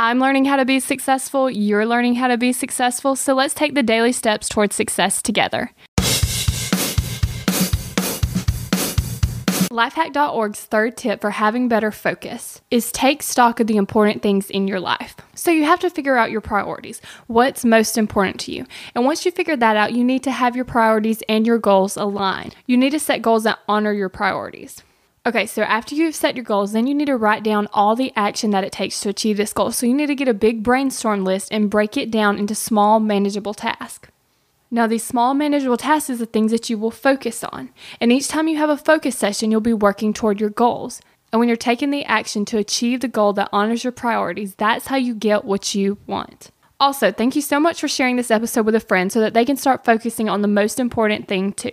I'm 0.00 0.20
learning 0.20 0.44
how 0.44 0.54
to 0.54 0.64
be 0.64 0.78
successful, 0.78 1.50
you're 1.50 1.84
learning 1.84 2.14
how 2.14 2.28
to 2.28 2.38
be 2.38 2.52
successful, 2.52 3.16
so 3.16 3.34
let's 3.34 3.52
take 3.52 3.74
the 3.74 3.82
daily 3.82 4.12
steps 4.12 4.48
towards 4.48 4.76
success 4.76 5.20
together. 5.20 5.72
Lifehack.org's 9.72 10.60
third 10.60 10.96
tip 10.96 11.20
for 11.20 11.30
having 11.30 11.66
better 11.66 11.90
focus 11.90 12.60
is 12.70 12.92
take 12.92 13.24
stock 13.24 13.58
of 13.58 13.66
the 13.66 13.76
important 13.76 14.22
things 14.22 14.50
in 14.50 14.68
your 14.68 14.78
life. 14.78 15.16
So 15.34 15.50
you 15.50 15.64
have 15.64 15.80
to 15.80 15.90
figure 15.90 16.16
out 16.16 16.30
your 16.30 16.42
priorities. 16.42 17.00
What's 17.26 17.64
most 17.64 17.98
important 17.98 18.38
to 18.42 18.52
you? 18.52 18.66
And 18.94 19.04
once 19.04 19.26
you 19.26 19.32
figure 19.32 19.56
that 19.56 19.76
out, 19.76 19.94
you 19.94 20.04
need 20.04 20.22
to 20.22 20.30
have 20.30 20.54
your 20.54 20.64
priorities 20.64 21.24
and 21.28 21.44
your 21.44 21.58
goals 21.58 21.96
aligned. 21.96 22.54
You 22.66 22.76
need 22.76 22.90
to 22.90 23.00
set 23.00 23.20
goals 23.20 23.42
that 23.42 23.58
honor 23.66 23.92
your 23.92 24.08
priorities. 24.08 24.80
Okay, 25.28 25.44
so 25.44 25.60
after 25.60 25.94
you've 25.94 26.14
set 26.14 26.36
your 26.36 26.44
goals, 26.44 26.72
then 26.72 26.86
you 26.86 26.94
need 26.94 27.08
to 27.08 27.16
write 27.18 27.42
down 27.42 27.68
all 27.74 27.94
the 27.94 28.14
action 28.16 28.50
that 28.52 28.64
it 28.64 28.72
takes 28.72 28.98
to 29.00 29.10
achieve 29.10 29.36
this 29.36 29.52
goal. 29.52 29.70
So 29.70 29.84
you 29.84 29.92
need 29.92 30.06
to 30.06 30.14
get 30.14 30.26
a 30.26 30.32
big 30.32 30.62
brainstorm 30.62 31.22
list 31.22 31.52
and 31.52 31.68
break 31.68 31.98
it 31.98 32.10
down 32.10 32.38
into 32.38 32.54
small, 32.54 32.98
manageable 32.98 33.52
tasks. 33.52 34.08
Now, 34.70 34.86
these 34.86 35.04
small, 35.04 35.34
manageable 35.34 35.76
tasks 35.76 36.08
is 36.08 36.18
the 36.18 36.24
things 36.24 36.50
that 36.50 36.70
you 36.70 36.78
will 36.78 36.90
focus 36.90 37.44
on. 37.44 37.68
And 38.00 38.10
each 38.10 38.28
time 38.28 38.48
you 38.48 38.56
have 38.56 38.70
a 38.70 38.78
focus 38.78 39.18
session, 39.18 39.50
you'll 39.50 39.60
be 39.60 39.74
working 39.74 40.14
toward 40.14 40.40
your 40.40 40.48
goals. 40.48 41.02
And 41.30 41.40
when 41.40 41.48
you're 41.48 41.58
taking 41.58 41.90
the 41.90 42.06
action 42.06 42.46
to 42.46 42.56
achieve 42.56 43.00
the 43.00 43.06
goal 43.06 43.34
that 43.34 43.50
honors 43.52 43.84
your 43.84 43.92
priorities, 43.92 44.54
that's 44.54 44.86
how 44.86 44.96
you 44.96 45.14
get 45.14 45.44
what 45.44 45.74
you 45.74 45.98
want. 46.06 46.52
Also, 46.80 47.12
thank 47.12 47.36
you 47.36 47.42
so 47.42 47.60
much 47.60 47.82
for 47.82 47.88
sharing 47.88 48.16
this 48.16 48.30
episode 48.30 48.64
with 48.64 48.74
a 48.74 48.80
friend 48.80 49.12
so 49.12 49.20
that 49.20 49.34
they 49.34 49.44
can 49.44 49.58
start 49.58 49.84
focusing 49.84 50.30
on 50.30 50.40
the 50.40 50.48
most 50.48 50.80
important 50.80 51.28
thing 51.28 51.52
too. 51.52 51.72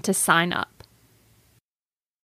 to 0.00 0.14
sign 0.14 0.52
up. 0.52 0.73